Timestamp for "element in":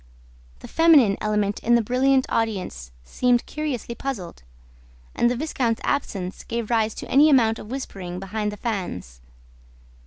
1.21-1.75